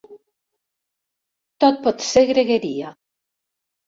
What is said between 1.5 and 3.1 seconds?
Tot pot ser gregueria.